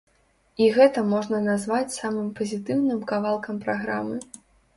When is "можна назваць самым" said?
1.13-2.33